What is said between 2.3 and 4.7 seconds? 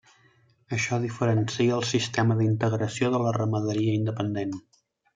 d'integració de la ramaderia independent.